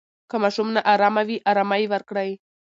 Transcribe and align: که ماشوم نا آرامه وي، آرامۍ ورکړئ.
که 0.29 0.35
ماشوم 0.43 0.67
نا 0.75 0.81
آرامه 0.93 1.23
وي، 1.27 1.37
آرامۍ 1.51 1.83
ورکړئ. 1.89 2.29